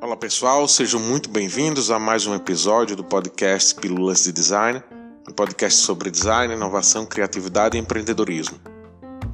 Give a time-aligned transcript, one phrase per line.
[0.00, 4.80] Olá pessoal, sejam muito bem-vindos a mais um episódio do podcast Pílulas de Design,
[5.28, 8.60] um podcast sobre design, inovação, criatividade e empreendedorismo.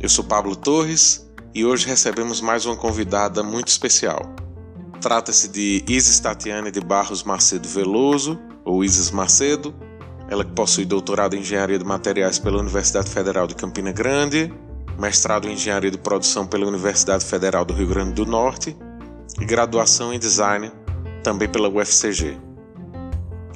[0.00, 4.34] Eu sou Pablo Torres e hoje recebemos mais uma convidada muito especial.
[5.02, 9.74] Trata-se de Isis Tatiane de Barros Macedo Veloso, ou Isis Macedo,
[10.30, 14.50] ela que possui doutorado em Engenharia de Materiais pela Universidade Federal de Campina Grande,
[14.98, 18.76] mestrado em Engenharia de Produção pela Universidade Federal do Rio Grande do Norte
[19.40, 20.70] e graduação em Design
[21.22, 22.38] também pela UFCG.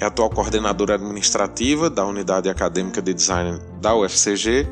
[0.01, 4.67] É atual coordenadora administrativa da Unidade Acadêmica de Design da UFCG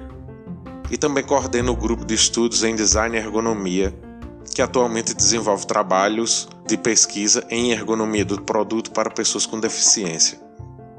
[0.91, 3.93] e também coordena o grupo de estudos em Design e Ergonomia,
[4.55, 10.39] que atualmente desenvolve trabalhos de pesquisa em ergonomia do produto para pessoas com deficiência.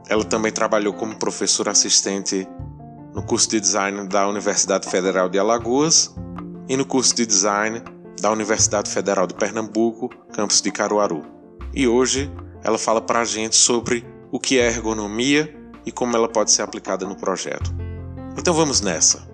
[0.09, 2.47] Ela também trabalhou como professora assistente
[3.17, 6.13] no curso de design da Universidade Federal de Alagoas
[6.69, 7.81] e no curso de design
[8.21, 11.25] da Universidade Federal de Pernambuco, campus de Caruaru.
[11.73, 12.31] E hoje
[12.63, 15.51] ela fala para a gente sobre o que é ergonomia
[15.83, 17.73] e como ela pode ser aplicada no projeto.
[18.37, 19.27] Então vamos nessa!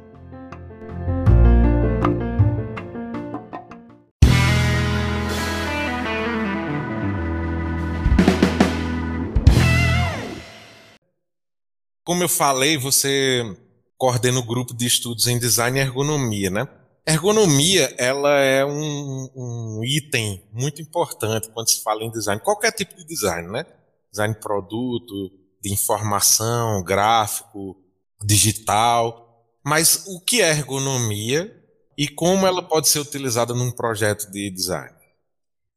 [12.06, 13.58] Como eu falei, você
[13.98, 16.68] coordena o grupo de estudos em design e ergonomia, né?
[17.06, 22.96] Ergonomia, ela é um, um, item muito importante quando se fala em design, qualquer tipo
[22.96, 23.66] de design, né?
[24.10, 27.76] Design de produto, de informação, gráfico,
[28.24, 29.46] digital.
[29.66, 31.54] Mas o que é ergonomia
[31.98, 34.94] e como ela pode ser utilizada num projeto de design?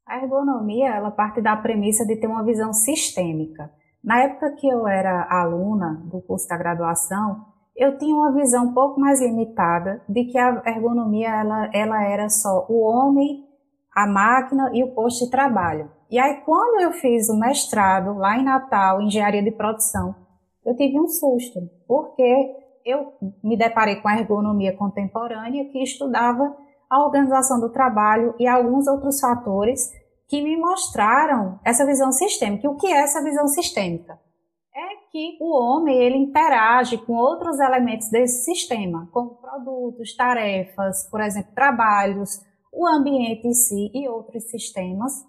[0.07, 3.69] A ergonomia, ela parte da premissa de ter uma visão sistêmica.
[4.03, 7.45] Na época que eu era aluna do curso da graduação,
[7.77, 12.29] eu tinha uma visão um pouco mais limitada de que a ergonomia ela, ela era
[12.29, 13.45] só o homem,
[13.95, 15.91] a máquina e o posto de trabalho.
[16.11, 20.15] E aí, quando eu fiz o mestrado lá em Natal, em engenharia de produção,
[20.65, 23.13] eu tive um susto, porque eu
[23.43, 26.57] me deparei com a ergonomia contemporânea que estudava
[26.89, 29.91] a organização do trabalho e alguns outros fatores
[30.29, 32.71] que me mostraram essa visão sistêmica.
[32.71, 34.19] O que é essa visão sistêmica?
[34.79, 41.23] É que o homem ele interage com outros elementos desse sistema, como produtos, tarefas, por
[41.23, 45.25] exemplo, trabalhos, o ambiente em si e outros sistemas.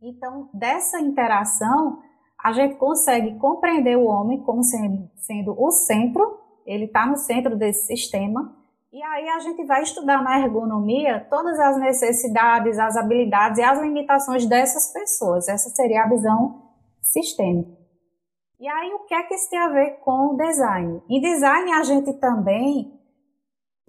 [0.00, 1.98] Então, dessa interação,
[2.42, 7.58] a gente consegue compreender o homem como sendo, sendo o centro, ele está no centro
[7.58, 8.56] desse sistema,
[8.90, 13.78] e aí a gente vai estudar na ergonomia todas as necessidades, as habilidades e as
[13.82, 15.46] limitações dessas pessoas.
[15.46, 16.62] Essa seria a visão
[17.02, 17.85] sistêmica.
[18.58, 21.02] E aí o que é que isso tem a ver com design?
[21.08, 22.96] Em design a gente também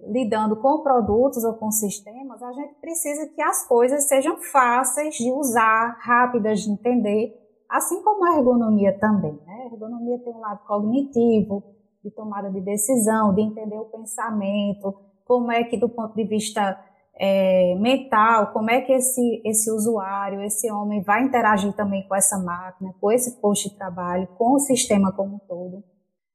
[0.00, 5.30] lidando com produtos ou com sistemas, a gente precisa que as coisas sejam fáceis de
[5.32, 7.34] usar, rápidas de entender,
[7.68, 9.38] assim como a ergonomia também.
[9.44, 9.62] Né?
[9.62, 11.64] A ergonomia tem um lado cognitivo,
[12.02, 16.78] de tomada de decisão, de entender o pensamento, como é que do ponto de vista
[17.18, 22.38] é, mental, como é que esse, esse usuário, esse homem vai interagir também com essa
[22.38, 25.82] máquina, com esse posto de trabalho, com o sistema como um todo.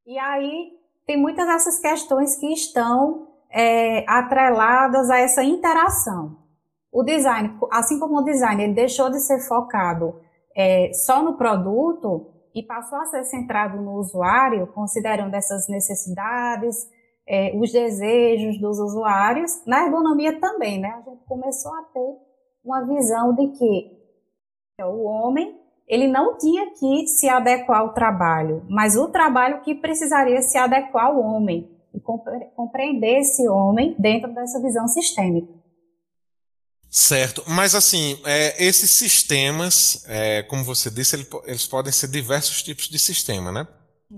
[0.06, 0.72] E aí
[1.06, 6.38] tem muitas dessas questões que estão é, atreladas a essa interação.
[6.92, 10.20] O design, assim como o design, ele deixou de ser focado
[10.56, 16.88] é, só no produto, e passou a ser centrado no usuário, considerando essas necessidades,
[17.28, 20.90] é, os desejos dos usuários, na ergonomia também, né?
[20.90, 22.18] A gente começou a ter
[22.64, 24.04] uma visão de que
[24.82, 30.42] o homem ele não tinha que se adequar ao trabalho, mas o trabalho que precisaria
[30.42, 32.00] se adequar ao homem e
[32.56, 35.54] compreender esse homem dentro dessa visão sistêmica.
[36.90, 42.62] Certo, mas assim, é, esses sistemas, é, como você disse, ele, eles podem ser diversos
[42.62, 43.68] tipos de sistema, né?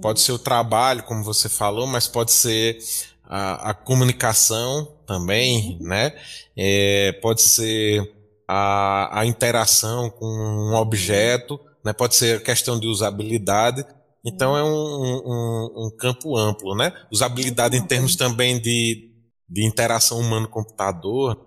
[0.01, 2.78] Pode ser o trabalho, como você falou, mas pode ser
[3.23, 5.87] a, a comunicação também, uhum.
[5.87, 6.14] né?
[6.58, 8.02] É, pode ser
[8.47, 11.93] a, a, interação com um objeto, né?
[11.93, 13.85] Pode ser a questão de usabilidade.
[14.23, 16.93] Então é um, um, um campo amplo, né?
[17.11, 19.11] Usabilidade em termos também de,
[19.47, 21.37] de interação humano-computador,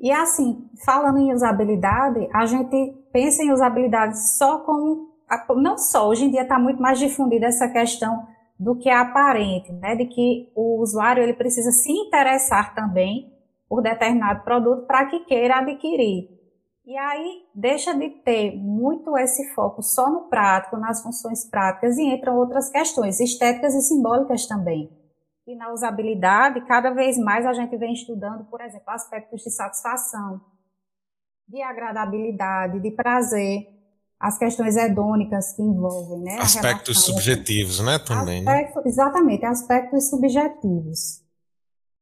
[0.00, 5.08] e assim, falando em usabilidade, a gente pensa em usabilidade só como.
[5.56, 8.26] Não só, hoje em dia está muito mais difundida essa questão
[8.58, 9.94] do que é aparente, né?
[9.94, 13.32] De que o usuário ele precisa se interessar também
[13.68, 16.30] por determinado produto para que queira adquirir.
[16.84, 22.02] E aí deixa de ter muito esse foco só no prático, nas funções práticas, e
[22.02, 24.90] entram outras questões, estéticas e simbólicas também.
[25.46, 30.40] E na usabilidade, cada vez mais a gente vem estudando, por exemplo, aspectos de satisfação,
[31.46, 33.66] de agradabilidade, de prazer,
[34.20, 36.38] as questões hedônicas que envolvem, né?
[36.40, 38.42] Aspectos subjetivos, né, também.
[38.42, 38.50] Né?
[38.52, 38.82] Aspecto, né?
[38.86, 41.22] Exatamente, aspectos subjetivos.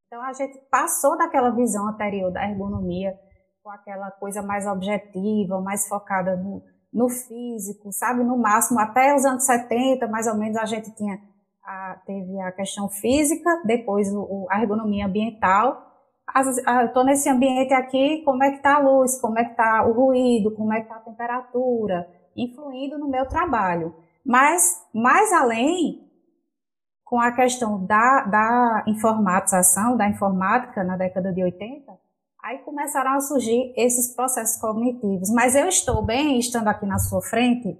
[0.06, 3.14] Então a gente passou daquela visão anterior da ergonomia
[3.62, 8.22] com aquela coisa mais objetiva, mais focada no, no físico, sabe?
[8.24, 11.18] No máximo, até os anos 70, mais ou menos, a gente tinha
[11.64, 15.84] a, teve a questão física, depois o, a ergonomia ambiental.
[16.84, 19.92] Estou nesse ambiente aqui, como é que está a luz, como é que está o
[19.92, 23.94] ruído, como é que está a temperatura, influindo no meu trabalho.
[24.24, 26.10] Mas, mais além,
[27.04, 31.92] com a questão da, da informatização, da informática na década de 80,
[32.42, 35.30] aí começaram a surgir esses processos cognitivos.
[35.30, 37.78] Mas eu estou bem estando aqui na sua frente?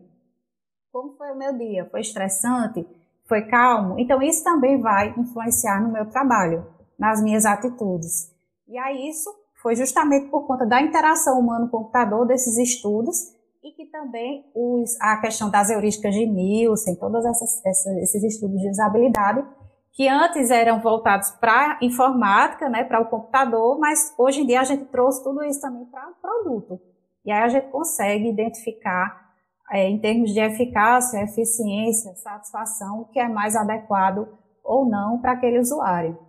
[0.93, 1.85] Como foi o meu dia?
[1.91, 2.87] Foi estressante?
[3.27, 3.99] foi calmo.
[3.99, 6.67] Então, isso também vai influenciar no meu trabalho,
[6.99, 8.35] nas minhas atitudes.
[8.69, 9.31] E aí, isso
[9.63, 15.51] foi justamente por conta da interação humano-computador desses estudos e que também os, a questão
[15.51, 19.45] das heurísticas de Nielsen, todos esses estudos de usabilidade,
[19.93, 24.65] que antes eram voltados para informática, né, para o computador, mas hoje em dia a
[24.65, 26.79] gente trouxe tudo isso também para o produto.
[27.25, 29.27] E aí a gente consegue identificar
[29.71, 34.29] é, em termos de eficácia, eficiência, satisfação, o que é mais adequado
[34.62, 36.25] ou não para aquele usuário.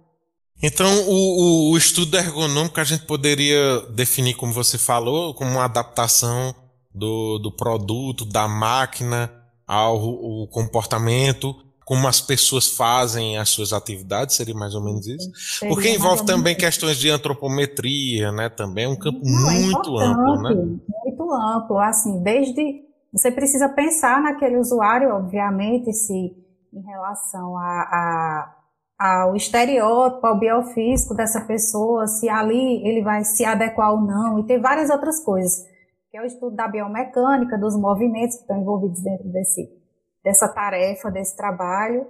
[0.62, 6.56] Então, o, o, estudo ergonômico a gente poderia definir, como você falou, como uma adaptação
[6.94, 9.32] do, do produto, da máquina
[9.68, 11.56] ao o comportamento,
[11.86, 15.32] como as pessoas fazem as suas atividades, seria mais ou menos isso?
[15.36, 16.60] Seria Porque envolve também isso.
[16.60, 18.50] questões de antropometria, né?
[18.50, 20.56] Também é um campo Não, é muito é amplo, né?
[21.06, 28.57] Muito amplo, assim, desde você precisa pensar naquele usuário, obviamente, se em relação a, a,
[28.98, 34.44] ao estereótipo, ao biofísico dessa pessoa, se ali ele vai se adequar ou não, e
[34.46, 35.66] tem várias outras coisas,
[36.10, 39.70] que é o estudo da biomecânica, dos movimentos que estão envolvidos dentro desse,
[40.24, 42.08] dessa tarefa, desse trabalho,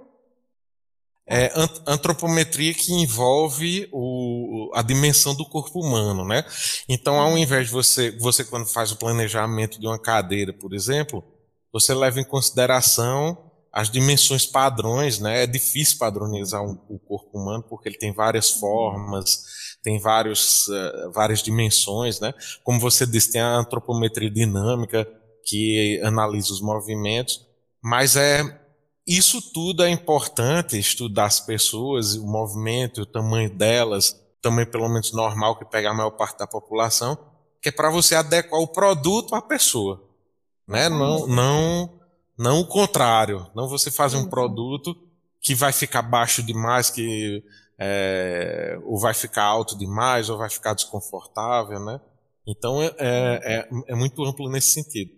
[1.30, 1.52] é,
[1.86, 6.42] antropometria que envolve o, a dimensão do corpo humano, né?
[6.88, 11.22] Então, ao invés de você, você quando faz o planejamento de uma cadeira, por exemplo,
[11.70, 15.44] você leva em consideração as dimensões padrões, né?
[15.44, 19.44] É difícil padronizar um, o corpo humano porque ele tem várias formas,
[19.82, 22.32] tem vários, uh, várias dimensões, né?
[22.64, 25.06] Como você disse, tem a antropometria dinâmica
[25.44, 27.46] que analisa os movimentos,
[27.82, 28.42] mas é
[29.06, 35.12] isso tudo é importante, estudar as pessoas, o movimento, o tamanho delas, tamanho pelo menos
[35.12, 37.16] normal que pega a maior parte da população,
[37.62, 40.02] que é para você adequar o produto à pessoa,
[40.68, 40.90] né?
[40.90, 41.97] Não, não,
[42.38, 43.46] não o contrário.
[43.54, 44.94] Não você fazer um produto
[45.40, 47.42] que vai ficar baixo demais, que
[47.78, 52.00] é, ou vai ficar alto demais, ou vai ficar desconfortável, né?
[52.46, 55.12] Então é, é, é, é muito amplo nesse sentido.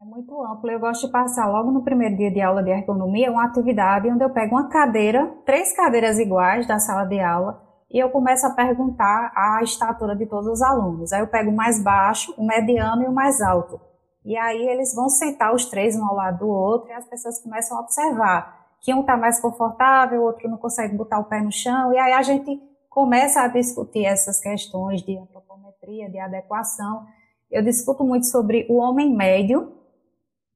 [0.00, 0.70] É muito amplo.
[0.70, 4.24] Eu gosto de passar logo no primeiro dia de aula de ergonomia uma atividade onde
[4.24, 8.54] eu pego uma cadeira, três cadeiras iguais da sala de aula, e eu começo a
[8.54, 11.12] perguntar a estatura de todos os alunos.
[11.12, 13.78] Aí eu pego o mais baixo, o mediano e o mais alto.
[14.24, 17.42] E aí eles vão sentar os três um ao lado do outro e as pessoas
[17.42, 21.40] começam a observar que um está mais confortável, o outro não consegue botar o pé
[21.40, 27.06] no chão, e aí a gente começa a discutir essas questões de antropometria, de adequação.
[27.50, 29.72] Eu discuto muito sobre o homem médio,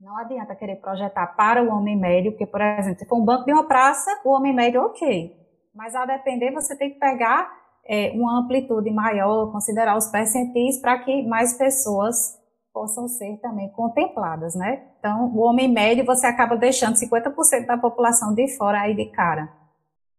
[0.01, 3.45] não adianta querer projetar para o homem médio, porque, por exemplo, se for um banco
[3.45, 5.35] de uma praça, o homem médio, ok.
[5.75, 7.51] Mas a depender, você tem que pegar
[7.87, 12.39] é, uma amplitude maior, considerar os percentis para que mais pessoas
[12.75, 14.83] possam ser também contempladas, né?
[14.99, 19.49] Então, o homem médio, você acaba deixando 50% da população de fora aí de cara.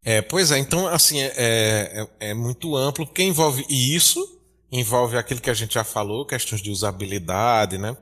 [0.04, 4.24] É, pois é, então, assim, é, é, é muito amplo, porque envolve isso,
[4.72, 7.98] envolve aquilo que a gente já falou, questões de usabilidade, né?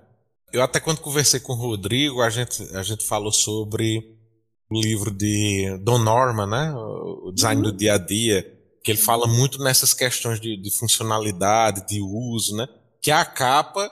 [0.51, 4.15] Eu até quando conversei com o Rodrigo, a gente, a gente falou sobre
[4.69, 6.73] o livro de Don Norman, né?
[6.75, 7.71] O design uhum.
[7.71, 8.45] do dia a dia,
[8.83, 12.67] que ele fala muito nessas questões de, de, funcionalidade, de uso, né?
[13.01, 13.89] Que a capa,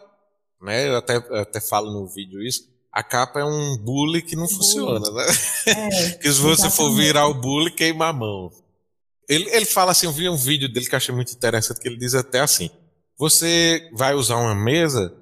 [0.61, 0.87] né?
[0.87, 2.69] Eu até, eu até falo no vídeo isso.
[2.91, 4.55] A capa é um bully que não bully.
[4.55, 5.25] funciona, né?
[5.67, 6.75] É, que se você exatamente.
[6.75, 8.51] for virar o bully, queima a mão.
[9.29, 11.87] Ele, ele fala assim, eu vi um vídeo dele que eu achei muito interessante, que
[11.87, 12.69] ele diz até assim,
[13.17, 15.13] você vai usar uma mesa,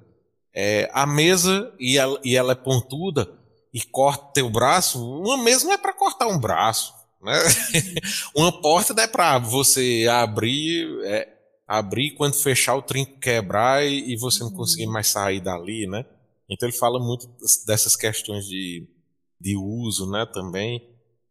[0.52, 3.30] é, a mesa e ela, e ela é pontuda
[3.72, 6.92] e corta teu braço, uma mesa não é para cortar um braço.
[7.22, 7.38] Né?
[8.34, 11.28] uma porta não é para você abrir, é,
[11.70, 16.04] abrir quando fechar o trinco quebrar e, e você não conseguir mais sair dali, né?
[16.50, 17.28] Então ele fala muito
[17.64, 18.88] dessas questões de,
[19.40, 20.82] de uso, né, também.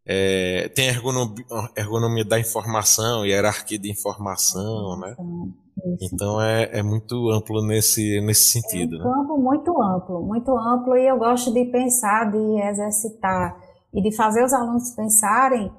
[0.05, 5.17] é, tem a ergonomia, ergonomia, da informação, hierarquia de informação, né?
[5.19, 6.15] Isso.
[6.15, 8.95] Então é, é muito amplo nesse, nesse sentido.
[8.95, 9.13] É um né?
[9.13, 13.57] campo muito amplo, muito amplo, e eu gosto de pensar, de exercitar
[13.93, 15.69] e de fazer os alunos pensarem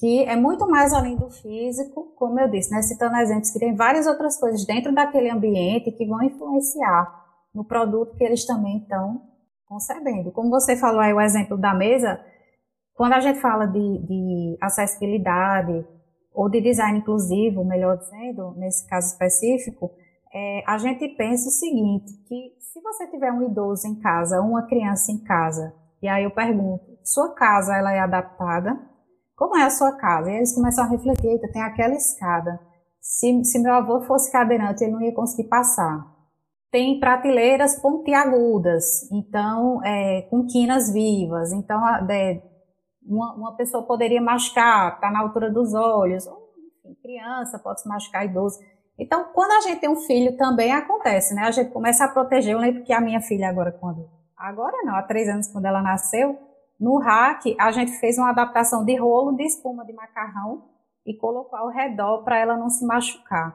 [0.00, 2.80] que é muito mais além do físico, como eu disse, né?
[2.80, 7.20] citando exemplos que tem várias outras coisas dentro daquele ambiente que vão influenciar
[7.54, 9.20] no produto que eles também estão
[9.66, 10.32] concebendo.
[10.32, 12.18] Como você falou aí o exemplo da mesa,
[12.94, 15.86] quando a gente fala de, de acessibilidade
[16.32, 19.90] ou de design inclusivo, melhor dizendo, nesse caso específico,
[20.32, 24.66] é, a gente pensa o seguinte, que se você tiver um idoso em casa, uma
[24.66, 28.88] criança em casa, e aí eu pergunto, sua casa ela é adaptada?
[29.40, 30.30] Como é a sua casa?
[30.30, 32.60] E eles começam a refletir, eita, tem aquela escada.
[33.00, 36.06] Se, se meu avô fosse cadeirante, ele não ia conseguir passar.
[36.70, 41.52] Tem prateleiras pontiagudas, então, é, com quinas vivas.
[41.52, 41.80] Então,
[42.10, 42.42] é,
[43.02, 48.26] uma, uma pessoa poderia machucar, está na altura dos olhos, enfim, criança pode se machucar,
[48.26, 48.58] idoso.
[48.98, 51.44] Então, quando a gente tem um filho, também acontece, né?
[51.44, 52.52] A gente começa a proteger.
[52.52, 54.06] Eu lembro que a minha filha agora, quando...
[54.36, 56.49] Agora não, há três anos, quando ela nasceu,
[56.80, 60.64] no rack, a gente fez uma adaptação de rolo de espuma de macarrão
[61.04, 63.54] e colocou ao redor para ela não se machucar.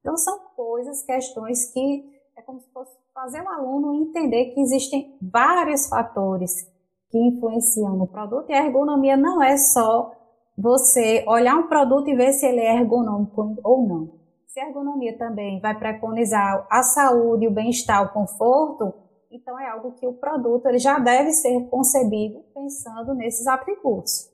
[0.00, 2.04] Então, são coisas, questões que
[2.36, 6.66] é como se fosse fazer o aluno entender que existem vários fatores
[7.10, 10.10] que influenciam no produto e a ergonomia não é só
[10.56, 14.22] você olhar um produto e ver se ele é ergonômico ou não.
[14.46, 18.94] Se a ergonomia também vai preconizar a saúde, o bem-estar, o conforto,
[19.32, 24.30] então é algo que o produto ele já deve ser concebido pensando nesses atributos.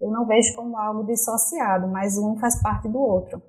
[0.00, 3.40] Eu não vejo como algo dissociado, mas um faz parte do outro.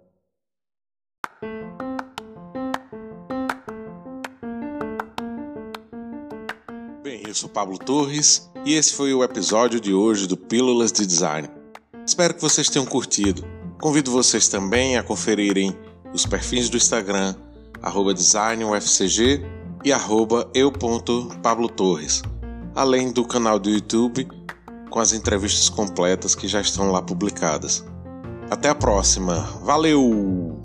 [7.01, 11.07] Bem, eu sou Pablo Torres e esse foi o episódio de hoje do Pílulas de
[11.07, 11.49] Design.
[12.05, 13.43] Espero que vocês tenham curtido.
[13.81, 15.75] Convido vocês também a conferirem
[16.13, 17.33] os perfis do Instagram,
[18.13, 19.91] designufcg e
[20.53, 22.21] eu.pablotorres,
[22.75, 24.27] além do canal do YouTube
[24.91, 27.83] com as entrevistas completas que já estão lá publicadas.
[28.51, 29.35] Até a próxima.
[29.63, 30.60] Valeu!